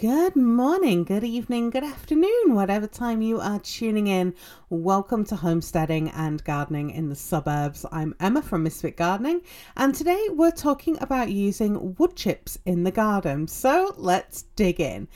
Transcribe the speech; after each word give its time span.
Good 0.00 0.36
morning, 0.36 1.02
good 1.02 1.24
evening, 1.24 1.70
good 1.70 1.82
afternoon, 1.82 2.54
whatever 2.54 2.86
time 2.86 3.20
you 3.20 3.40
are 3.40 3.58
tuning 3.58 4.06
in. 4.06 4.32
Welcome 4.70 5.24
to 5.24 5.34
Homesteading 5.34 6.10
and 6.10 6.44
Gardening 6.44 6.90
in 6.90 7.08
the 7.08 7.16
Suburbs. 7.16 7.84
I'm 7.90 8.14
Emma 8.20 8.40
from 8.40 8.62
Misfit 8.62 8.96
Gardening, 8.96 9.42
and 9.76 9.92
today 9.92 10.28
we're 10.30 10.52
talking 10.52 10.96
about 11.00 11.30
using 11.30 11.96
wood 11.96 12.14
chips 12.14 12.60
in 12.64 12.84
the 12.84 12.92
garden. 12.92 13.48
So 13.48 13.92
let's 13.96 14.42
dig 14.54 14.78
in. 14.78 15.08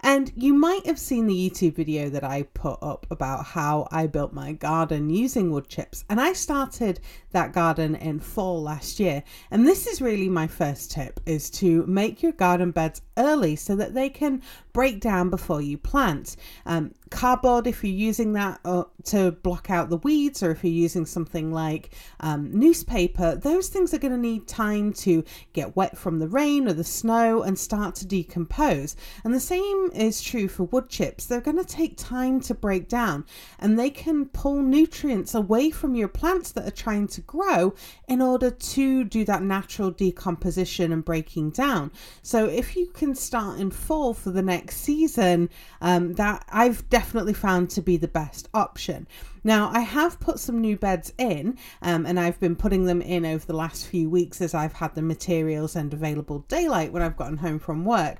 And 0.00 0.32
you 0.36 0.54
might 0.54 0.86
have 0.86 0.98
seen 0.98 1.26
the 1.26 1.50
YouTube 1.50 1.74
video 1.74 2.08
that 2.10 2.22
I 2.22 2.42
put 2.42 2.78
up 2.82 3.06
about 3.10 3.44
how 3.44 3.88
I 3.90 4.06
built 4.06 4.32
my 4.32 4.52
garden 4.52 5.10
using 5.10 5.50
wood 5.50 5.68
chips. 5.68 6.04
And 6.08 6.20
I 6.20 6.34
started 6.34 7.00
that 7.32 7.52
garden 7.52 7.96
in 7.96 8.20
fall 8.20 8.62
last 8.62 9.00
year. 9.00 9.24
And 9.50 9.66
this 9.66 9.86
is 9.86 10.00
really 10.00 10.28
my 10.28 10.46
first 10.46 10.92
tip 10.92 11.20
is 11.26 11.50
to 11.50 11.84
make 11.86 12.22
your 12.22 12.32
garden 12.32 12.70
beds 12.70 13.02
early 13.16 13.56
so 13.56 13.74
that 13.76 13.94
they 13.94 14.08
can 14.08 14.42
break 14.72 15.00
down 15.00 15.30
before 15.30 15.60
you 15.60 15.76
plant. 15.76 16.36
Um, 16.64 16.94
cardboard, 17.10 17.66
if 17.66 17.82
you're 17.82 17.92
using 17.92 18.32
that 18.34 18.60
uh, 18.64 18.84
to 19.04 19.32
block 19.32 19.70
out 19.70 19.90
the 19.90 19.96
weeds, 19.98 20.42
or 20.42 20.50
if 20.50 20.62
you're 20.62 20.72
using 20.72 21.06
something 21.06 21.52
like 21.52 21.94
um, 22.20 22.52
newspaper, 22.52 23.34
those 23.34 23.68
things 23.68 23.94
are 23.94 23.98
going 23.98 24.12
to 24.12 24.18
need 24.18 24.46
time 24.46 24.92
to 24.92 25.24
get 25.52 25.76
wet 25.76 25.96
from 25.96 26.18
the 26.18 26.28
rain 26.28 26.68
or 26.68 26.72
the 26.72 26.84
snow 26.84 27.42
and 27.42 27.58
start 27.58 27.94
to 27.96 28.06
decompose. 28.06 28.96
And 29.24 29.34
the 29.34 29.40
same 29.40 29.90
is 29.94 30.22
true 30.22 30.48
for 30.48 30.64
wood 30.64 30.88
chips. 30.88 31.26
They're 31.26 31.40
going 31.40 31.56
to 31.58 31.64
take 31.64 31.96
time 31.96 32.40
to 32.42 32.54
break 32.54 32.88
down 32.88 33.24
and 33.58 33.78
they 33.78 33.90
can 33.90 34.26
pull 34.26 34.62
nutrients 34.62 35.34
away 35.34 35.70
from 35.70 35.94
your 35.94 36.08
plants 36.08 36.52
that 36.52 36.66
are 36.66 36.70
trying 36.70 37.08
to 37.08 37.20
grow 37.22 37.74
in 38.06 38.20
order 38.20 38.50
to 38.50 39.04
do 39.04 39.24
that 39.24 39.42
natural 39.42 39.90
decomposition 39.90 40.92
and 40.92 41.04
breaking 41.04 41.50
down. 41.50 41.90
So 42.22 42.46
if 42.46 42.76
you 42.76 42.88
can 42.88 43.14
start 43.14 43.58
in 43.58 43.70
fall 43.70 44.14
for 44.14 44.30
the 44.30 44.42
next 44.42 44.76
season, 44.78 45.48
um, 45.80 46.14
that 46.14 46.44
I've 46.50 46.88
definitely 46.88 46.97
found 47.00 47.70
to 47.70 47.82
be 47.82 47.96
the 47.96 48.08
best 48.08 48.48
option. 48.54 49.06
Now, 49.44 49.70
I 49.72 49.80
have 49.80 50.20
put 50.20 50.38
some 50.38 50.60
new 50.60 50.76
beds 50.76 51.12
in, 51.18 51.56
um, 51.82 52.06
and 52.06 52.18
I've 52.18 52.40
been 52.40 52.56
putting 52.56 52.84
them 52.84 53.00
in 53.00 53.24
over 53.24 53.46
the 53.46 53.54
last 53.54 53.86
few 53.86 54.10
weeks 54.10 54.40
as 54.40 54.54
I've 54.54 54.74
had 54.74 54.94
the 54.94 55.02
materials 55.02 55.76
and 55.76 55.92
available 55.92 56.40
daylight 56.48 56.92
when 56.92 57.02
I've 57.02 57.16
gotten 57.16 57.38
home 57.38 57.58
from 57.58 57.84
work. 57.84 58.18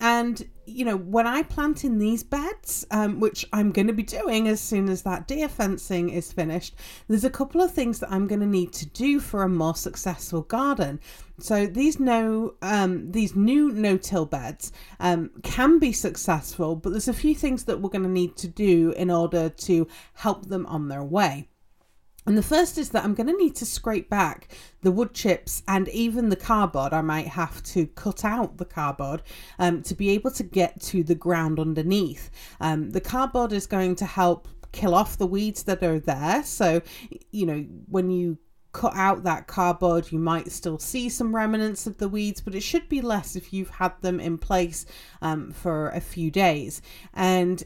And, 0.00 0.48
you 0.64 0.86
know, 0.86 0.96
when 0.96 1.26
I 1.26 1.42
plant 1.42 1.84
in 1.84 1.98
these 1.98 2.22
beds, 2.22 2.86
um, 2.90 3.20
which 3.20 3.46
I'm 3.52 3.70
going 3.70 3.88
to 3.88 3.92
be 3.92 4.02
doing 4.02 4.48
as 4.48 4.58
soon 4.58 4.88
as 4.88 5.02
that 5.02 5.28
deer 5.28 5.48
fencing 5.48 6.08
is 6.08 6.32
finished, 6.32 6.74
there's 7.06 7.24
a 7.24 7.30
couple 7.30 7.60
of 7.60 7.74
things 7.74 7.98
that 7.98 8.10
I'm 8.10 8.26
going 8.26 8.40
to 8.40 8.46
need 8.46 8.72
to 8.74 8.86
do 8.86 9.20
for 9.20 9.42
a 9.42 9.48
more 9.48 9.74
successful 9.74 10.40
garden. 10.40 11.00
So 11.38 11.66
these 11.66 12.00
no, 12.00 12.54
um, 12.62 13.12
these 13.12 13.36
new 13.36 13.72
no-till 13.72 14.24
beds 14.24 14.72
um, 15.00 15.30
can 15.42 15.78
be 15.78 15.92
successful, 15.92 16.76
but 16.76 16.90
there's 16.90 17.08
a 17.08 17.12
few 17.12 17.34
things 17.34 17.64
that 17.64 17.82
we're 17.82 17.90
going 17.90 18.04
to 18.04 18.08
need 18.08 18.36
to 18.36 18.48
do 18.48 18.92
in 18.92 19.10
order 19.10 19.50
to 19.50 19.86
help 20.14 20.46
them 20.46 20.64
on 20.64 20.88
their 20.88 21.04
way. 21.04 21.49
And 22.26 22.36
the 22.36 22.42
first 22.42 22.76
is 22.76 22.90
that 22.90 23.02
I'm 23.04 23.14
going 23.14 23.28
to 23.28 23.36
need 23.36 23.56
to 23.56 23.66
scrape 23.66 24.10
back 24.10 24.48
the 24.82 24.92
wood 24.92 25.14
chips 25.14 25.62
and 25.66 25.88
even 25.88 26.28
the 26.28 26.36
cardboard. 26.36 26.92
I 26.92 27.00
might 27.00 27.28
have 27.28 27.62
to 27.64 27.86
cut 27.86 28.24
out 28.24 28.58
the 28.58 28.66
cardboard 28.66 29.22
um, 29.58 29.82
to 29.84 29.94
be 29.94 30.10
able 30.10 30.30
to 30.32 30.42
get 30.42 30.80
to 30.82 31.02
the 31.02 31.14
ground 31.14 31.58
underneath. 31.58 32.30
Um, 32.60 32.90
the 32.90 33.00
cardboard 33.00 33.52
is 33.52 33.66
going 33.66 33.96
to 33.96 34.06
help 34.06 34.48
kill 34.72 34.94
off 34.94 35.18
the 35.18 35.26
weeds 35.26 35.62
that 35.64 35.82
are 35.82 35.98
there. 35.98 36.44
So, 36.44 36.82
you 37.32 37.46
know, 37.46 37.66
when 37.88 38.10
you 38.10 38.38
cut 38.72 38.94
out 38.94 39.24
that 39.24 39.46
cardboard, 39.46 40.12
you 40.12 40.18
might 40.18 40.52
still 40.52 40.78
see 40.78 41.08
some 41.08 41.34
remnants 41.34 41.86
of 41.86 41.98
the 41.98 42.08
weeds, 42.08 42.40
but 42.40 42.54
it 42.54 42.62
should 42.62 42.88
be 42.88 43.00
less 43.00 43.34
if 43.34 43.52
you've 43.52 43.70
had 43.70 44.00
them 44.00 44.20
in 44.20 44.38
place 44.38 44.86
um, 45.22 45.50
for 45.52 45.88
a 45.88 46.00
few 46.00 46.30
days. 46.30 46.82
And 47.14 47.64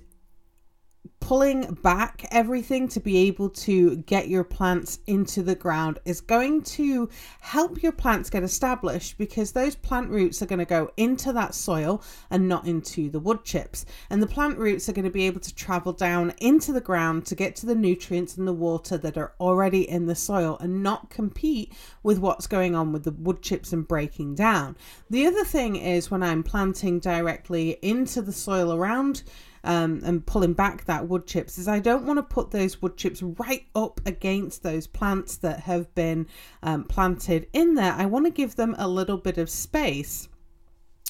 pulling 1.25 1.72
back 1.83 2.27
everything 2.33 2.86
to 2.86 3.00
be 3.00 3.17
able 3.17 3.48
to 3.48 3.97
get 3.97 4.28
your 4.28 4.44
plants 4.44 4.98
into 5.06 5.42
the 5.42 5.55
ground 5.55 5.98
is 6.05 6.20
going 6.20 6.61
to 6.61 7.08
help 7.40 7.83
your 7.83 7.92
plants 7.92 8.29
get 8.29 8.42
established 8.42 9.17
because 9.17 9.52
those 9.52 9.74
plant 9.74 10.11
roots 10.11 10.42
are 10.42 10.46
going 10.46 10.58
to 10.58 10.67
go 10.67 10.90
into 10.98 11.33
that 11.33 11.55
soil 11.55 12.02
and 12.30 12.46
not 12.46 12.67
into 12.67 13.08
the 13.08 13.18
wood 13.18 13.42
chips. 13.42 13.86
And 14.11 14.23
the 14.23 14.27
plant 14.27 14.58
roots 14.58 14.86
are 14.86 14.92
going 14.92 15.07
to 15.07 15.11
be 15.11 15.27
able 15.27 15.40
to 15.40 15.55
travel 15.55 15.95
down 15.95 16.35
into 16.42 16.74
the 16.74 16.80
ground 16.83 17.24
to 17.27 17.35
get 17.35 17.56
to 17.56 17.64
the 17.64 17.74
nutrients 17.74 18.36
and 18.36 18.46
the 18.46 18.52
water 18.52 18.98
that 18.98 19.17
are 19.17 19.33
already 19.41 19.89
in 19.89 20.05
the 20.05 20.14
soil 20.14 20.58
and 20.61 20.83
not 20.83 21.08
compete 21.08 21.73
with 22.02 22.18
what's 22.18 22.46
going 22.46 22.74
on 22.74 22.92
with 22.92 23.05
the 23.05 23.12
wood 23.12 23.41
chips 23.41 23.73
and 23.73 23.89
breaking 23.89 24.35
down. 24.35 24.77
The 25.08 25.27
other 25.27 25.45
thing 25.45 25.77
is 25.77 26.11
when 26.11 26.23
I'm 26.23 26.42
planting 26.42 27.01
directly 27.01 27.79
into 27.80 28.20
the 28.20 28.30
soil 28.30 28.74
around 28.74 29.23
um, 29.64 30.01
and 30.05 30.25
pulling 30.25 30.52
back 30.52 30.85
that 30.85 31.08
wood 31.08 31.27
chips 31.27 31.58
is 31.58 31.67
I 31.67 31.80
don't 31.80 32.07
want 32.07 32.19
to 32.19 32.23
put 32.23 32.51
those 32.51 32.80
wood 32.80 32.97
chips 32.97 33.23
right 33.23 33.67
up 33.75 34.01
against 34.07 34.63
those 34.63 34.86
plants 34.86 35.36
that 35.39 35.61
have 35.61 35.92
been 35.95 36.27
um, 36.63 36.85
planted 36.85 37.48
in 37.52 37.74
there. 37.74 37.92
I 37.92 38.07
want 38.07 38.27
to 38.27 38.30
give 38.30 38.57
them 38.57 38.74
a 38.79 38.86
little 38.86 39.19
bit 39.19 39.39
of 39.39 39.51
space. 39.51 40.29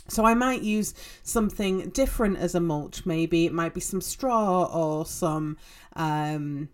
So 0.09 0.25
I 0.25 0.35
might 0.35 0.63
use 0.63 0.95
something 1.23 1.89
different 1.91 2.39
as 2.39 2.55
a 2.55 2.61
mulch. 2.61 3.07
Maybe 3.07 3.47
it 3.47 3.53
might 3.53 3.75
be 3.75 3.81
some 3.81 4.01
straw 4.01 4.65
or 4.65 5.07
some 5.07 5.57
um, 5.97 6.69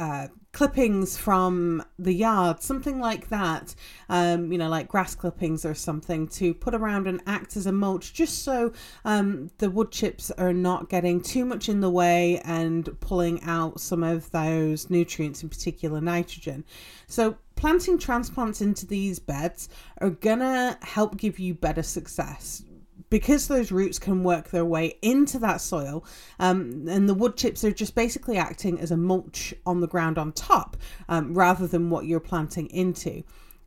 uh, 0.00 0.28
clippings 0.52 1.16
from 1.16 1.82
the 1.98 2.12
yard, 2.12 2.62
something 2.62 2.98
like 2.98 3.28
that, 3.28 3.74
um, 4.08 4.50
you 4.50 4.58
know, 4.58 4.68
like 4.68 4.88
grass 4.88 5.14
clippings 5.14 5.64
or 5.64 5.74
something 5.74 6.26
to 6.26 6.54
put 6.54 6.74
around 6.74 7.06
and 7.06 7.20
act 7.26 7.56
as 7.56 7.66
a 7.66 7.72
mulch, 7.72 8.12
just 8.12 8.42
so 8.42 8.72
um, 9.04 9.50
the 9.58 9.70
wood 9.70 9.90
chips 9.90 10.30
are 10.32 10.52
not 10.52 10.88
getting 10.88 11.20
too 11.20 11.44
much 11.44 11.68
in 11.68 11.80
the 11.80 11.90
way 11.90 12.40
and 12.44 12.98
pulling 13.00 13.42
out 13.42 13.80
some 13.80 14.02
of 14.02 14.30
those 14.30 14.88
nutrients, 14.88 15.42
in 15.42 15.48
particular 15.48 16.00
nitrogen. 16.00 16.64
So, 17.06 17.36
planting 17.56 17.98
transplants 17.98 18.60
into 18.60 18.86
these 18.86 19.18
beds 19.18 19.68
are 20.00 20.10
gonna 20.10 20.78
help 20.82 21.16
give 21.16 21.38
you 21.38 21.54
better 21.54 21.82
success 21.82 22.62
because 23.10 23.48
those 23.48 23.72
roots 23.72 23.98
can 23.98 24.22
work 24.22 24.50
their 24.50 24.64
way 24.64 24.96
into 25.02 25.38
that 25.38 25.60
soil, 25.60 26.04
um, 26.38 26.86
and 26.88 27.08
the 27.08 27.14
wood 27.14 27.36
chips 27.36 27.64
are 27.64 27.72
just 27.72 27.94
basically 27.94 28.36
acting 28.36 28.78
as 28.80 28.90
a 28.90 28.96
mulch 28.96 29.54
on 29.66 29.80
the 29.80 29.88
ground 29.88 30.18
on 30.18 30.32
top 30.32 30.76
um, 31.08 31.34
rather 31.34 31.66
than 31.66 31.90
what 31.90 32.06
you're 32.06 32.20
planting 32.20 32.68
into. 32.68 33.22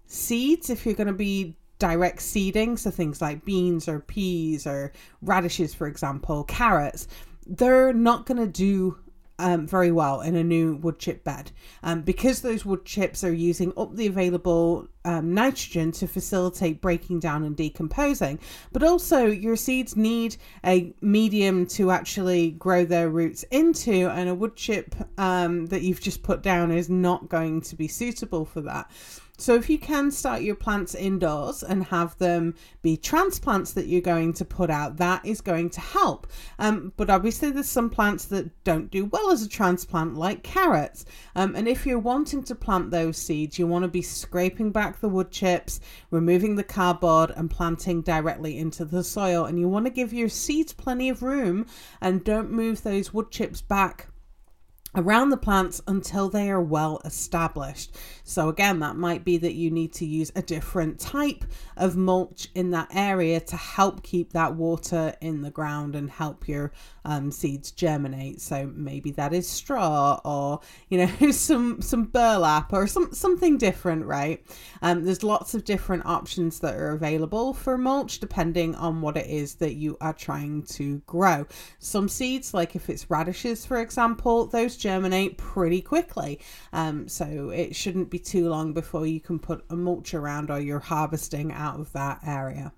Seeds, 0.05 0.69
if 0.69 0.85
you're 0.85 0.95
going 0.95 1.07
to 1.07 1.13
be 1.13 1.55
direct 1.79 2.21
seeding, 2.21 2.77
so 2.77 2.91
things 2.91 3.21
like 3.21 3.43
beans 3.43 3.87
or 3.87 3.99
peas 3.99 4.67
or 4.67 4.91
radishes, 5.21 5.73
for 5.73 5.87
example, 5.87 6.43
carrots, 6.43 7.07
they're 7.47 7.93
not 7.93 8.25
going 8.25 8.37
to 8.37 8.47
do 8.47 8.97
um, 9.41 9.67
very 9.67 9.91
well 9.91 10.21
in 10.21 10.35
a 10.35 10.43
new 10.43 10.75
wood 10.75 10.99
chip 10.99 11.23
bed 11.23 11.51
um, 11.83 12.01
because 12.01 12.41
those 12.41 12.65
wood 12.65 12.85
chips 12.85 13.23
are 13.23 13.33
using 13.33 13.73
up 13.75 13.95
the 13.95 14.07
available 14.07 14.87
um, 15.03 15.33
nitrogen 15.33 15.91
to 15.93 16.07
facilitate 16.07 16.79
breaking 16.79 17.19
down 17.19 17.43
and 17.43 17.55
decomposing. 17.55 18.39
But 18.71 18.83
also, 18.83 19.25
your 19.25 19.55
seeds 19.55 19.95
need 19.95 20.37
a 20.63 20.93
medium 21.01 21.65
to 21.67 21.89
actually 21.91 22.51
grow 22.51 22.85
their 22.85 23.09
roots 23.09 23.43
into, 23.51 24.09
and 24.09 24.29
a 24.29 24.35
wood 24.35 24.55
chip 24.55 24.95
um, 25.17 25.65
that 25.67 25.81
you've 25.81 26.01
just 26.01 26.21
put 26.21 26.43
down 26.43 26.71
is 26.71 26.89
not 26.89 27.29
going 27.29 27.61
to 27.61 27.75
be 27.75 27.87
suitable 27.87 28.45
for 28.45 28.61
that. 28.61 28.91
So 29.41 29.55
if 29.55 29.71
you 29.71 29.79
can 29.79 30.11
start 30.11 30.43
your 30.43 30.53
plants 30.53 30.93
indoors 30.93 31.63
and 31.63 31.85
have 31.85 32.15
them 32.19 32.53
be 32.83 32.95
transplants 32.95 33.73
that 33.73 33.87
you're 33.87 33.99
going 33.99 34.33
to 34.33 34.45
put 34.45 34.69
out, 34.69 34.97
that 34.97 35.25
is 35.25 35.41
going 35.41 35.71
to 35.71 35.81
help. 35.81 36.27
Um, 36.59 36.93
but 36.95 37.09
obviously, 37.09 37.49
there's 37.49 37.67
some 37.67 37.89
plants 37.89 38.25
that 38.25 38.63
don't 38.63 38.91
do 38.91 39.05
well 39.05 39.31
as 39.31 39.41
a 39.41 39.49
transplant, 39.49 40.13
like 40.13 40.43
carrots. 40.43 41.05
Um, 41.35 41.55
and 41.55 41.67
if 41.67 41.87
you're 41.87 41.97
wanting 41.97 42.43
to 42.43 42.53
plant 42.53 42.91
those 42.91 43.17
seeds, 43.17 43.57
you 43.57 43.65
want 43.65 43.81
to 43.81 43.87
be 43.87 44.03
scraping 44.03 44.69
back 44.69 44.99
the 44.99 45.09
wood 45.09 45.31
chips, 45.31 45.79
removing 46.11 46.55
the 46.55 46.63
cardboard, 46.63 47.31
and 47.35 47.49
planting 47.49 48.03
directly 48.03 48.59
into 48.59 48.85
the 48.85 49.03
soil. 49.03 49.45
And 49.45 49.59
you 49.59 49.67
want 49.67 49.87
to 49.87 49.91
give 49.91 50.13
your 50.13 50.29
seeds 50.29 50.71
plenty 50.71 51.09
of 51.09 51.23
room 51.23 51.65
and 51.99 52.23
don't 52.23 52.51
move 52.51 52.83
those 52.83 53.11
wood 53.11 53.31
chips 53.31 53.59
back 53.59 54.10
around 54.95 55.29
the 55.29 55.37
plants 55.37 55.81
until 55.87 56.29
they 56.29 56.49
are 56.49 56.61
well 56.61 57.01
established. 57.05 57.95
So, 58.23 58.49
again, 58.49 58.79
that 58.79 58.95
might 58.95 59.23
be 59.23 59.37
that 59.37 59.53
you 59.53 59.71
need 59.71 59.93
to 59.93 60.05
use 60.05 60.31
a 60.35 60.41
different 60.41 60.99
type 60.99 61.45
of 61.77 61.95
mulch 61.95 62.49
in 62.55 62.71
that 62.71 62.89
area 62.93 63.39
to 63.39 63.55
help 63.55 64.03
keep 64.03 64.33
that 64.33 64.55
water 64.55 65.15
in 65.21 65.41
the 65.41 65.51
ground 65.51 65.95
and 65.95 66.09
help 66.09 66.47
your 66.47 66.71
um, 67.05 67.31
seeds 67.31 67.71
germinate. 67.71 68.41
So, 68.41 68.69
maybe 68.73 69.11
that 69.11 69.33
is 69.33 69.47
straw 69.47 70.19
or, 70.25 70.59
you 70.89 70.97
know, 70.99 71.31
some, 71.31 71.81
some 71.81 72.05
burlap 72.05 72.73
or 72.73 72.87
some, 72.87 73.13
something 73.13 73.57
different, 73.57 74.05
right? 74.05 74.45
Um, 74.81 75.03
there's 75.03 75.23
lots 75.23 75.53
of 75.53 75.63
different 75.63 76.05
options 76.05 76.59
that 76.59 76.75
are 76.75 76.91
available 76.91 77.53
for 77.53 77.77
mulch 77.77 78.19
depending 78.19 78.75
on 78.75 79.01
what 79.01 79.17
it 79.17 79.27
is 79.27 79.55
that 79.55 79.75
you 79.75 79.97
are 80.01 80.13
trying 80.13 80.63
to 80.63 80.97
grow. 81.05 81.45
Some 81.79 82.09
seeds, 82.09 82.53
like 82.53 82.75
if 82.75 82.89
it's 82.89 83.09
radishes, 83.09 83.65
for 83.65 83.79
example, 83.79 84.47
those 84.47 84.77
germinate 84.81 85.37
pretty 85.37 85.81
quickly. 85.81 86.39
Um, 86.73 87.07
so 87.07 87.49
it 87.49 87.75
shouldn't 87.75 88.09
be 88.09 88.19
too 88.19 88.49
long 88.49 88.73
before 88.73 89.05
you 89.05 89.21
can 89.21 89.39
put 89.39 89.63
a 89.69 89.75
mulch 89.75 90.13
around 90.13 90.49
or 90.49 90.59
you're 90.59 90.79
harvesting 90.79 91.51
out 91.51 91.79
of 91.79 91.93
that 91.93 92.19
area. 92.25 92.73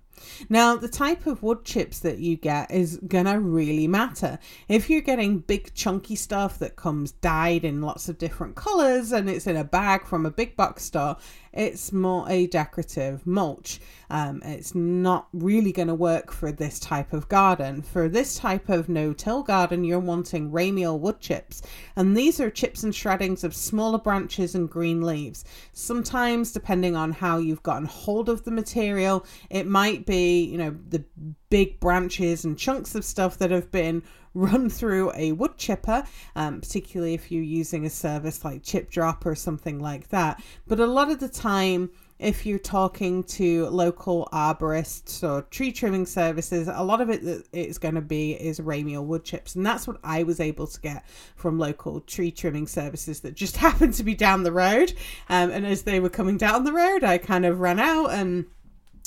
Now, 0.48 0.76
the 0.76 0.88
type 0.88 1.26
of 1.26 1.42
wood 1.42 1.64
chips 1.64 1.98
that 2.00 2.18
you 2.18 2.36
get 2.36 2.70
is 2.70 3.00
gonna 3.08 3.40
really 3.40 3.88
matter. 3.88 4.38
If 4.68 4.88
you're 4.88 5.00
getting 5.00 5.40
big 5.40 5.74
chunky 5.74 6.14
stuff 6.14 6.58
that 6.60 6.76
comes 6.76 7.12
dyed 7.12 7.64
in 7.64 7.82
lots 7.82 8.08
of 8.08 8.18
different 8.18 8.54
colors 8.54 9.12
and 9.12 9.28
it's 9.28 9.46
in 9.46 9.56
a 9.56 9.64
bag 9.64 10.06
from 10.06 10.24
a 10.24 10.30
big 10.30 10.56
box 10.56 10.84
store, 10.84 11.16
it's 11.54 11.92
more 11.92 12.28
a 12.28 12.46
decorative 12.48 13.26
mulch. 13.26 13.80
Um, 14.10 14.42
it's 14.44 14.74
not 14.74 15.28
really 15.32 15.72
going 15.72 15.88
to 15.88 15.94
work 15.94 16.30
for 16.32 16.52
this 16.52 16.78
type 16.78 17.12
of 17.12 17.28
garden. 17.28 17.82
For 17.82 18.08
this 18.08 18.36
type 18.36 18.68
of 18.68 18.88
no-till 18.88 19.42
garden, 19.42 19.84
you're 19.84 19.98
wanting 19.98 20.50
ramial 20.50 20.98
wood 20.98 21.20
chips, 21.20 21.62
and 21.96 22.16
these 22.16 22.40
are 22.40 22.50
chips 22.50 22.82
and 22.82 22.94
shreddings 22.94 23.44
of 23.44 23.54
smaller 23.54 23.98
branches 23.98 24.54
and 24.54 24.68
green 24.68 25.00
leaves. 25.00 25.44
Sometimes, 25.72 26.52
depending 26.52 26.96
on 26.96 27.12
how 27.12 27.38
you've 27.38 27.62
gotten 27.62 27.86
hold 27.86 28.28
of 28.28 28.44
the 28.44 28.50
material, 28.50 29.24
it 29.48 29.66
might 29.66 30.06
be, 30.06 30.44
you 30.44 30.58
know, 30.58 30.76
the 30.88 31.04
big 31.50 31.78
branches 31.80 32.44
and 32.44 32.58
chunks 32.58 32.94
of 32.94 33.04
stuff 33.04 33.38
that 33.38 33.50
have 33.50 33.70
been 33.70 34.02
run 34.34 34.68
through 34.68 35.12
a 35.14 35.32
wood 35.32 35.56
chipper, 35.56 36.04
um, 36.36 36.60
particularly 36.60 37.14
if 37.14 37.30
you're 37.30 37.42
using 37.42 37.86
a 37.86 37.90
service 37.90 38.44
like 38.44 38.62
Chip 38.62 38.90
Drop 38.90 39.24
or 39.24 39.34
something 39.34 39.80
like 39.80 40.08
that. 40.08 40.42
But 40.66 40.80
a 40.80 40.86
lot 40.86 41.10
of 41.10 41.20
the 41.20 41.28
time, 41.28 41.90
if 42.18 42.46
you're 42.46 42.58
talking 42.58 43.24
to 43.24 43.66
local 43.66 44.28
arborists 44.32 45.28
or 45.28 45.42
tree 45.42 45.72
trimming 45.72 46.06
services, 46.06 46.68
a 46.72 46.82
lot 46.82 47.00
of 47.00 47.10
it 47.10 47.22
that 47.24 47.44
it's 47.52 47.78
going 47.78 47.96
to 47.96 48.00
be 48.00 48.32
is 48.32 48.60
ramial 48.60 49.04
wood 49.04 49.24
chips. 49.24 49.54
And 49.54 49.64
that's 49.64 49.86
what 49.86 49.98
I 50.04 50.22
was 50.22 50.40
able 50.40 50.66
to 50.66 50.80
get 50.80 51.06
from 51.36 51.58
local 51.58 52.00
tree 52.00 52.30
trimming 52.30 52.66
services 52.66 53.20
that 53.20 53.34
just 53.34 53.56
happened 53.58 53.94
to 53.94 54.04
be 54.04 54.14
down 54.14 54.42
the 54.42 54.52
road. 54.52 54.92
Um, 55.28 55.50
and 55.50 55.66
as 55.66 55.82
they 55.82 56.00
were 56.00 56.10
coming 56.10 56.36
down 56.36 56.64
the 56.64 56.72
road, 56.72 57.04
I 57.04 57.18
kind 57.18 57.44
of 57.46 57.60
ran 57.60 57.80
out 57.80 58.10
and, 58.10 58.46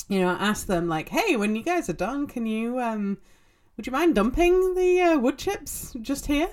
you 0.08 0.20
know, 0.20 0.28
asked 0.28 0.66
them, 0.66 0.88
like, 0.88 1.08
hey, 1.08 1.36
when 1.36 1.56
you 1.56 1.62
guys 1.62 1.88
are 1.88 1.94
done, 1.94 2.26
can 2.26 2.46
you, 2.46 2.78
um, 2.78 3.18
would 3.78 3.86
you 3.86 3.92
mind 3.92 4.16
dumping 4.16 4.74
the 4.74 5.00
uh, 5.00 5.18
wood 5.18 5.38
chips 5.38 5.94
just 6.02 6.26
here? 6.26 6.48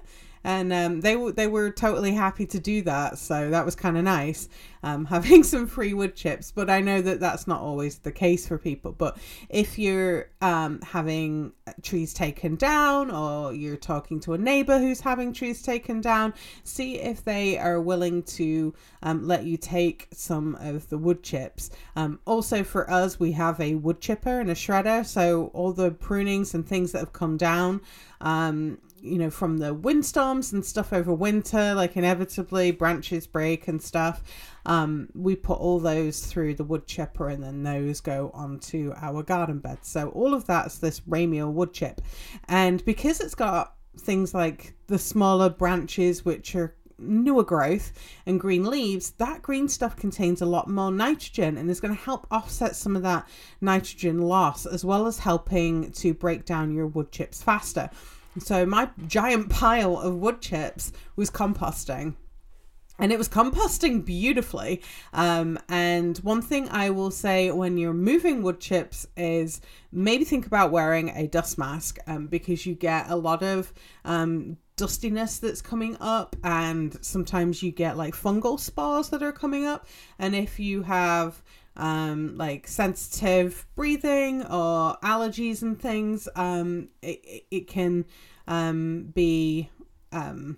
And 0.45 0.71
um, 0.71 1.01
they 1.01 1.15
they 1.31 1.47
were 1.47 1.71
totally 1.71 2.13
happy 2.13 2.45
to 2.45 2.59
do 2.59 2.83
that. 2.83 3.17
So 3.17 3.49
that 3.49 3.65
was 3.65 3.73
kind 3.73 3.97
of 3.97 4.03
nice, 4.03 4.47
um, 4.83 5.03
having 5.15 5.41
some 5.41 5.65
free 5.65 5.95
wood 5.95 6.15
chips. 6.15 6.51
But 6.51 6.69
I 6.69 6.81
know 6.81 7.01
that 7.01 7.19
that's 7.19 7.47
not 7.47 7.61
always 7.61 7.97
the 7.97 8.11
case 8.11 8.47
for 8.47 8.59
people. 8.59 8.91
But 8.91 9.17
if 9.49 9.79
you're 9.79 10.29
um, 10.41 10.81
having 10.81 11.51
trees 11.81 12.13
taken 12.13 12.57
down, 12.57 13.09
or 13.09 13.53
you're 13.53 13.75
talking 13.75 14.19
to 14.21 14.33
a 14.33 14.37
neighbor 14.37 14.77
who's 14.77 15.01
having 15.01 15.33
trees 15.33 15.63
taken 15.63 15.99
down, 15.99 16.35
see 16.63 16.99
if 16.99 17.25
they 17.25 17.57
are 17.57 17.81
willing 17.81 18.21
to 18.23 18.71
um, 19.01 19.27
let 19.27 19.45
you 19.45 19.57
take 19.57 20.07
some 20.13 20.53
of 20.61 20.87
the 20.89 20.97
wood 20.99 21.23
chips. 21.23 21.71
Um, 21.95 22.19
also, 22.25 22.63
for 22.63 22.87
us, 22.91 23.19
we 23.19 23.31
have 23.31 23.59
a 23.59 23.73
wood 23.73 23.99
chipper 23.99 24.41
and 24.41 24.51
a 24.51 24.55
shredder, 24.55 25.03
so 25.03 25.47
all 25.55 25.73
the 25.73 25.89
prunings 25.89 26.53
and 26.53 26.67
things 26.67 26.91
that 26.91 26.99
have 26.99 27.13
come 27.13 27.35
down 27.35 27.81
um, 28.21 28.77
you 29.01 29.17
know, 29.17 29.29
from 29.29 29.57
the 29.57 29.73
windstorms 29.73 30.53
and 30.53 30.65
stuff 30.65 30.91
over 30.93 31.13
winter, 31.13 31.73
like 31.75 31.95
inevitably 31.95 32.71
branches 32.71 33.27
break 33.27 33.67
and 33.67 33.81
stuff. 33.81 34.23
Um, 34.65 35.09
we 35.13 35.35
put 35.35 35.59
all 35.59 35.79
those 35.79 36.25
through 36.25 36.55
the 36.55 36.63
wood 36.63 36.87
chipper 36.87 37.29
and 37.29 37.43
then 37.43 37.63
those 37.63 38.01
go 38.01 38.31
onto 38.33 38.93
our 38.97 39.21
garden 39.21 39.59
bed. 39.59 39.79
So 39.83 40.09
all 40.09 40.33
of 40.33 40.47
that's 40.47 40.79
this 40.79 41.01
ramial 41.01 41.51
wood 41.51 41.73
chip. 41.73 42.01
And 42.47 42.83
because 42.85 43.19
it's 43.19 43.35
got 43.35 43.75
things 43.97 44.33
like 44.33 44.73
the 44.87 44.97
smaller 44.97 45.49
branches, 45.49 46.25
which 46.25 46.55
are 46.55 46.75
newer 46.97 47.43
growth 47.43 47.91
and 48.25 48.39
green 48.39 48.63
leaves, 48.65 49.11
that 49.11 49.41
green 49.41 49.67
stuff 49.67 49.95
contains 49.95 50.41
a 50.41 50.45
lot 50.45 50.69
more 50.69 50.91
nitrogen 50.91 51.57
and 51.57 51.69
is 51.69 51.79
going 51.79 51.95
to 51.95 52.01
help 52.01 52.25
offset 52.31 52.75
some 52.75 52.95
of 52.95 53.03
that 53.03 53.27
nitrogen 53.61 54.21
loss 54.21 54.65
as 54.65 54.85
well 54.85 55.05
as 55.07 55.19
helping 55.19 55.91
to 55.91 56.13
break 56.13 56.45
down 56.45 56.73
your 56.73 56.87
wood 56.87 57.11
chips 57.11 57.43
faster. 57.43 57.89
So 58.39 58.65
my 58.65 58.89
giant 59.07 59.49
pile 59.49 59.97
of 59.97 60.15
wood 60.15 60.41
chips 60.41 60.91
was 61.15 61.29
composting. 61.29 62.15
And 62.97 63.11
it 63.11 63.17
was 63.17 63.27
composting 63.27 64.05
beautifully. 64.05 64.81
Um, 65.11 65.59
and 65.67 66.17
one 66.19 66.41
thing 66.41 66.69
I 66.69 66.91
will 66.91 67.11
say 67.11 67.51
when 67.51 67.77
you're 67.77 67.93
moving 67.93 68.41
wood 68.41 68.61
chips 68.61 69.05
is 69.17 69.59
maybe 69.91 70.23
think 70.23 70.45
about 70.45 70.71
wearing 70.71 71.09
a 71.09 71.27
dust 71.27 71.57
mask 71.57 71.97
um, 72.07 72.27
because 72.27 72.65
you 72.65 72.73
get 72.73 73.09
a 73.09 73.15
lot 73.17 73.43
of 73.43 73.73
um, 74.05 74.57
dustiness 74.77 75.39
that's 75.39 75.61
coming 75.61 75.97
up, 75.99 76.35
and 76.43 76.97
sometimes 77.03 77.61
you 77.61 77.71
get 77.71 77.97
like 77.97 78.13
fungal 78.15 78.57
spores 78.59 79.09
that 79.09 79.23
are 79.23 79.33
coming 79.33 79.65
up. 79.65 79.87
And 80.17 80.33
if 80.33 80.57
you 80.57 80.83
have 80.83 81.41
um, 81.75 82.37
like 82.37 82.67
sensitive 82.67 83.65
breathing 83.75 84.43
or 84.43 84.97
allergies 85.03 85.61
and 85.61 85.79
things, 85.79 86.27
um, 86.35 86.89
it, 87.01 87.45
it 87.51 87.67
can 87.67 88.05
um, 88.47 89.11
be 89.13 89.69
um, 90.11 90.57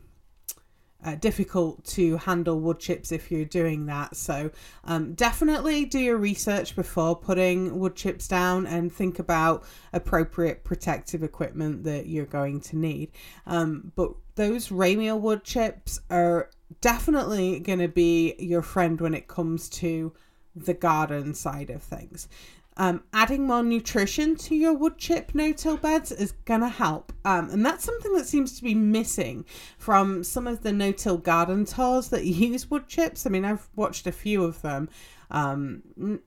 uh, 1.03 1.15
difficult 1.15 1.83
to 1.85 2.17
handle 2.17 2.59
wood 2.59 2.79
chips 2.79 3.11
if 3.11 3.31
you're 3.31 3.45
doing 3.45 3.85
that. 3.85 4.15
So 4.15 4.51
um, 4.83 5.13
definitely 5.13 5.85
do 5.85 5.99
your 5.99 6.17
research 6.17 6.75
before 6.75 7.15
putting 7.15 7.79
wood 7.79 7.95
chips 7.95 8.27
down 8.27 8.65
and 8.67 8.91
think 8.91 9.19
about 9.19 9.63
appropriate 9.93 10.63
protective 10.63 11.23
equipment 11.23 11.83
that 11.83 12.07
you're 12.07 12.25
going 12.25 12.61
to 12.61 12.77
need. 12.77 13.11
Um, 13.45 13.91
but 13.95 14.13
those 14.35 14.69
ramial 14.69 15.19
wood 15.19 15.43
chips 15.43 15.99
are 16.09 16.49
definitely 16.81 17.59
going 17.59 17.79
to 17.79 17.87
be 17.87 18.35
your 18.39 18.61
friend 18.61 18.99
when 18.99 19.13
it 19.13 19.27
comes 19.27 19.69
to 19.69 20.13
the 20.65 20.74
garden 20.74 21.33
side 21.33 21.69
of 21.69 21.83
things. 21.83 22.27
Um, 22.80 23.04
adding 23.12 23.48
more 23.48 23.63
nutrition 23.63 24.36
to 24.36 24.56
your 24.56 24.74
wood 24.74 25.00
chip 25.00 25.33
no-till 25.33 25.77
beds 25.77 26.12
is 26.12 26.33
gonna 26.45 26.69
help, 26.69 27.12
um, 27.25 27.50
and 27.50 27.65
that's 27.65 27.83
something 27.83 28.13
that 28.13 28.27
seems 28.27 28.56
to 28.57 28.63
be 28.63 28.75
missing 28.75 29.45
from 29.80 30.24
some 30.24 30.45
of 30.45 30.62
the 30.62 30.71
no-till 30.71 31.18
garden 31.18 31.65
tours 31.65 32.09
that 32.09 32.25
use 32.25 32.69
wood 32.69 32.88
chips. 32.88 33.25
I 33.25 33.31
mean, 33.31 33.45
I've 33.45 33.68
watched 33.75 34.06
a 34.06 34.12
few 34.12 34.44
of 34.44 34.62
them, 34.62 34.89
um, 35.31 36.19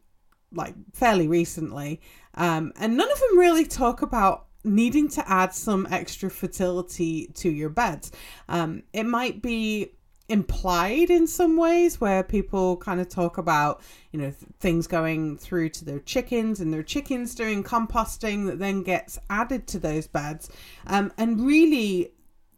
like 0.53 0.75
fairly 0.93 1.29
recently, 1.29 2.00
um, 2.35 2.73
and 2.81 2.97
none 2.97 3.11
of 3.11 3.21
them 3.21 3.38
really 3.38 3.65
talk 3.65 4.03
about 4.03 4.47
needing 4.65 5.09
to 5.09 5.31
add 5.31 5.55
some 5.55 5.87
extra 5.91 6.31
fertility 6.31 7.29
to 7.35 7.49
your 7.49 7.71
beds. 7.71 8.11
Um, 8.49 8.82
it 8.93 9.05
might 9.05 9.41
be 9.41 9.93
implied 10.31 11.11
in 11.11 11.27
some 11.27 11.56
ways 11.56 12.00
where 12.00 12.23
people 12.23 12.77
kind 12.77 13.00
of 13.00 13.09
talk 13.09 13.37
about 13.37 13.82
you 14.12 14.19
know 14.19 14.31
th- 14.31 14.53
things 14.61 14.87
going 14.87 15.37
through 15.37 15.69
to 15.69 15.85
their 15.85 15.99
chickens 15.99 16.61
and 16.61 16.73
their 16.73 16.82
chickens 16.82 17.35
doing 17.35 17.65
composting 17.65 18.47
that 18.47 18.59
then 18.59 18.82
gets 18.82 19.19
added 19.29 19.67
to 19.67 19.79
those 19.79 20.06
beds. 20.06 20.49
Um, 20.87 21.12
and 21.19 21.41
really 21.41 22.13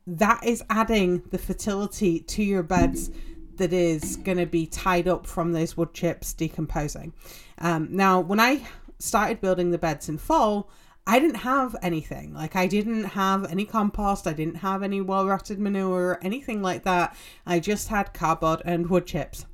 that 0.07 0.45
is 0.45 0.63
adding 0.69 1.23
the 1.31 1.39
fertility 1.39 2.21
to 2.21 2.43
your 2.43 2.63
beds 2.63 3.11
that 3.57 3.73
is 3.73 4.17
going 4.17 4.39
to 4.39 4.47
be 4.47 4.67
tied 4.67 5.09
up 5.09 5.27
from 5.27 5.53
those 5.53 5.77
wood 5.77 5.95
chips 5.95 6.33
decomposing. 6.33 7.13
Um, 7.59 7.89
now 7.91 8.21
when 8.21 8.41
i 8.41 8.63
started 8.99 9.41
building 9.41 9.71
the 9.73 9.79
beds 9.79 10.09
in 10.09 10.17
fall 10.17 10.71
I 11.07 11.19
didn't 11.19 11.37
have 11.37 11.75
anything. 11.83 12.33
Like 12.33 12.55
I 12.55 12.67
didn't 12.67 13.05
have 13.05 13.51
any 13.51 13.65
compost, 13.65 14.27
I 14.27 14.33
didn't 14.33 14.57
have 14.57 14.83
any 14.83 15.01
well 15.01 15.27
rotted 15.27 15.59
manure, 15.59 16.11
or 16.11 16.19
anything 16.23 16.63
like 16.63 16.85
that. 16.85 17.17
I 17.45 17.59
just 17.61 17.89
had 17.89 18.15
cardboard 18.15 18.63
and 18.65 18.89
wood 18.89 19.07
chips. 19.07 19.47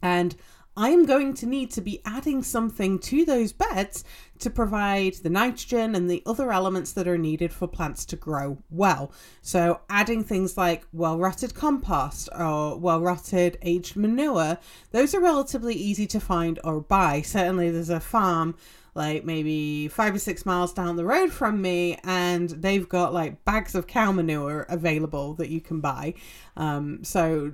And 0.00 0.34
I'm 0.76 1.06
going 1.06 1.34
to 1.34 1.46
need 1.46 1.70
to 1.72 1.80
be 1.80 2.00
adding 2.04 2.42
something 2.42 2.98
to 3.00 3.24
those 3.24 3.52
beds 3.52 4.02
to 4.40 4.50
provide 4.50 5.14
the 5.14 5.30
nitrogen 5.30 5.94
and 5.94 6.10
the 6.10 6.22
other 6.26 6.50
elements 6.50 6.90
that 6.92 7.06
are 7.06 7.16
needed 7.16 7.52
for 7.52 7.68
plants 7.68 8.04
to 8.06 8.16
grow 8.16 8.58
well. 8.70 9.12
So, 9.40 9.82
adding 9.88 10.24
things 10.24 10.56
like 10.56 10.84
well 10.92 11.18
rotted 11.18 11.54
compost 11.54 12.28
or 12.36 12.76
well 12.76 13.00
rotted 13.00 13.56
aged 13.62 13.94
manure, 13.96 14.58
those 14.90 15.14
are 15.14 15.20
relatively 15.20 15.74
easy 15.74 16.08
to 16.08 16.18
find 16.18 16.58
or 16.64 16.80
buy. 16.80 17.22
Certainly, 17.22 17.70
there's 17.70 17.90
a 17.90 18.00
farm 18.00 18.56
like 18.94 19.24
maybe 19.24 19.88
five 19.88 20.14
or 20.14 20.18
six 20.18 20.46
miles 20.46 20.72
down 20.72 20.96
the 20.96 21.04
road 21.04 21.32
from 21.32 21.60
me, 21.60 21.98
and 22.04 22.50
they've 22.50 22.88
got 22.88 23.12
like 23.12 23.44
bags 23.44 23.74
of 23.74 23.86
cow 23.86 24.12
manure 24.12 24.66
available 24.68 25.34
that 25.34 25.48
you 25.48 25.60
can 25.60 25.80
buy. 25.80 26.14
Um, 26.56 27.02
so 27.02 27.52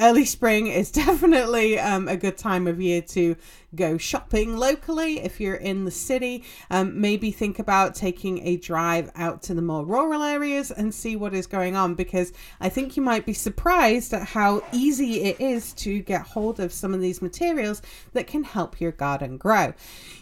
early 0.00 0.24
spring 0.24 0.66
is 0.66 0.90
definitely 0.90 1.78
um, 1.78 2.08
a 2.08 2.16
good 2.16 2.36
time 2.36 2.66
of 2.66 2.80
year 2.80 3.02
to 3.02 3.36
go 3.74 3.96
shopping 3.98 4.56
locally 4.56 5.20
if 5.20 5.40
you're 5.40 5.54
in 5.54 5.84
the 5.84 5.90
city. 5.90 6.44
Um, 6.70 7.00
maybe 7.00 7.30
think 7.30 7.58
about 7.58 7.94
taking 7.94 8.46
a 8.46 8.56
drive 8.56 9.10
out 9.14 9.42
to 9.42 9.54
the 9.54 9.62
more 9.62 9.84
rural 9.84 10.22
areas 10.22 10.70
and 10.70 10.94
see 10.94 11.16
what 11.16 11.34
is 11.34 11.46
going 11.46 11.76
on 11.76 11.94
because 11.94 12.32
I 12.60 12.68
think 12.68 12.96
you 12.96 13.02
might 13.02 13.26
be 13.26 13.32
surprised 13.32 14.12
at 14.12 14.28
how 14.28 14.62
easy 14.72 15.22
it 15.22 15.40
is 15.40 15.72
to 15.74 16.00
get 16.00 16.22
hold 16.22 16.60
of 16.60 16.72
some 16.72 16.94
of 16.94 17.00
these 17.00 17.22
materials 17.22 17.82
that 18.12 18.26
can 18.26 18.44
help 18.44 18.80
your 18.80 18.92
garden 18.92 19.36
grow. 19.36 19.74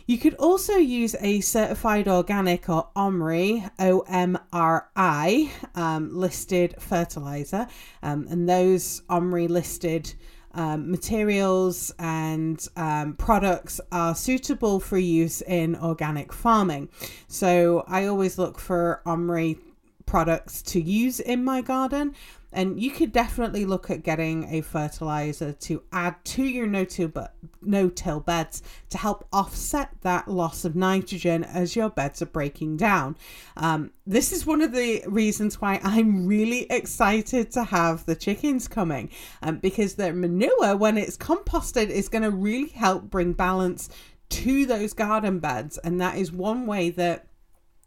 You 0.06 0.18
could 0.18 0.34
also 0.34 0.74
use 0.74 1.14
a 1.20 1.40
certified 1.40 2.08
organic 2.08 2.68
or 2.68 2.88
OMRI, 2.96 3.70
O 3.78 4.00
M 4.08 4.38
R 4.52 4.88
I, 4.96 5.52
um, 5.74 6.16
listed 6.16 6.74
fertilizer, 6.78 7.66
um, 8.02 8.26
and 8.30 8.48
those 8.48 9.02
OMRI 9.10 9.48
listed 9.48 10.14
um, 10.58 10.90
materials 10.90 11.94
and 12.00 12.66
um, 12.76 13.14
products 13.14 13.80
are 13.92 14.12
suitable 14.12 14.80
for 14.80 14.98
use 14.98 15.40
in 15.42 15.76
organic 15.76 16.32
farming. 16.32 16.88
So 17.28 17.84
I 17.86 18.06
always 18.06 18.38
look 18.38 18.58
for 18.58 19.00
OMRI 19.06 19.60
products 20.04 20.60
to 20.62 20.80
use 20.80 21.20
in 21.20 21.44
my 21.44 21.60
garden. 21.60 22.12
And 22.52 22.80
you 22.80 22.90
could 22.90 23.12
definitely 23.12 23.66
look 23.66 23.90
at 23.90 24.02
getting 24.02 24.44
a 24.52 24.62
fertilizer 24.62 25.52
to 25.52 25.82
add 25.92 26.16
to 26.24 26.42
your 26.42 26.66
no-till, 26.66 28.20
beds 28.20 28.62
to 28.88 28.98
help 28.98 29.28
offset 29.32 29.90
that 30.00 30.28
loss 30.28 30.64
of 30.64 30.74
nitrogen 30.74 31.44
as 31.44 31.76
your 31.76 31.90
beds 31.90 32.22
are 32.22 32.26
breaking 32.26 32.78
down. 32.78 33.16
Um, 33.56 33.92
this 34.06 34.32
is 34.32 34.46
one 34.46 34.62
of 34.62 34.72
the 34.72 35.04
reasons 35.06 35.60
why 35.60 35.78
I'm 35.82 36.26
really 36.26 36.66
excited 36.70 37.50
to 37.52 37.64
have 37.64 38.06
the 38.06 38.16
chickens 38.16 38.66
coming 38.66 39.10
um, 39.42 39.58
because 39.58 39.94
their 39.94 40.14
manure, 40.14 40.74
when 40.76 40.96
it's 40.96 41.18
composted, 41.18 41.90
is 41.90 42.08
going 42.08 42.22
to 42.22 42.30
really 42.30 42.70
help 42.70 43.04
bring 43.04 43.34
balance 43.34 43.90
to 44.30 44.64
those 44.66 44.94
garden 44.94 45.38
beds. 45.38 45.78
And 45.78 46.00
that 46.00 46.16
is 46.16 46.32
one 46.32 46.66
way 46.66 46.90
that 46.90 47.26